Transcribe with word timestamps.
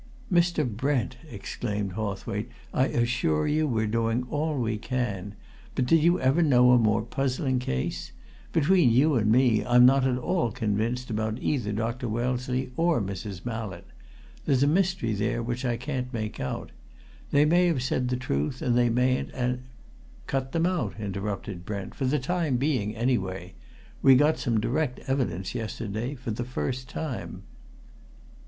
"Mr. 0.33 0.67
Brent," 0.67 1.17
exclaimed 1.29 1.91
Hawthwaite, 1.91 2.49
"I 2.73 2.87
assure 2.87 3.45
you 3.45 3.67
we're 3.67 3.85
doing 3.85 4.23
all 4.31 4.57
we 4.57 4.79
can! 4.79 5.35
But 5.75 5.85
did 5.85 6.01
you 6.01 6.19
ever 6.19 6.41
know 6.41 6.71
a 6.71 6.79
more 6.79 7.03
puzzling 7.03 7.59
case? 7.59 8.11
Between 8.51 8.89
you 8.89 9.13
and 9.13 9.31
me, 9.31 9.63
I'm 9.63 9.85
not 9.85 10.07
at 10.07 10.17
all 10.17 10.51
convinced 10.51 11.11
about 11.11 11.37
either 11.39 11.71
Dr. 11.71 12.07
Wellesley 12.09 12.71
or 12.77 12.99
Mrs. 12.99 13.45
Mallett 13.45 13.85
there's 14.45 14.63
a 14.63 14.67
mystery 14.67 15.13
there 15.13 15.43
which 15.43 15.63
I 15.65 15.77
can't 15.77 16.11
make 16.11 16.39
out. 16.39 16.71
They 17.29 17.45
may 17.45 17.67
have 17.67 17.83
said 17.83 18.09
truth, 18.19 18.63
and 18.63 18.75
they 18.75 18.89
mayn't, 18.89 19.29
and" 19.35 19.61
"Cut 20.25 20.51
them 20.51 20.65
out," 20.65 20.99
interrupted 20.99 21.63
Brent. 21.63 21.93
"For 21.93 22.05
the 22.05 22.17
time 22.17 22.57
being 22.57 22.95
anyway. 22.95 23.53
We 24.01 24.15
got 24.15 24.39
some 24.39 24.59
direct 24.59 24.97
evidence 25.05 25.53
yesterday 25.53 26.15
for 26.15 26.31
the 26.31 26.43
first 26.43 26.89
time." 26.89 27.43